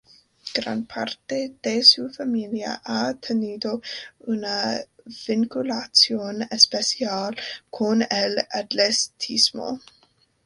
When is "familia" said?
2.09-2.81